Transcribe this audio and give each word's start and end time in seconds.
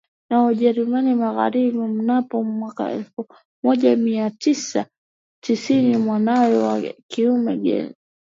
na 0.29 0.45
Ujerumani 0.45 1.13
Magharibi 1.23 1.77
mnamo 1.95 2.37
mwkaa 2.43 2.91
elfu 2.97 3.21
moja 3.63 3.95
mia 4.05 4.29
tisa 4.43 4.85
tisiniMwanawe 5.43 6.57
wa 6.65 6.81
kiume 7.07 7.57
George 7.63 7.95